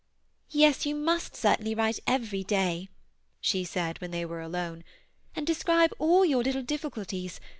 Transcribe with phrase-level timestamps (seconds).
[0.49, 2.89] "Yes, you must certainly write every day,'*
[3.39, 4.83] she said, when they were alone, ^'
[5.35, 7.37] and describe all your little dif ficulties.